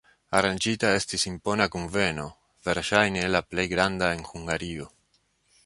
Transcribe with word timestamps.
Aranĝita 0.37 0.89
estis 0.99 1.25
impona 1.31 1.67
kunveno, 1.75 2.25
verŝajne 2.69 3.29
la 3.35 3.43
plej 3.53 3.67
granda 3.75 4.11
en 4.17 4.25
Hungario. 4.31 4.89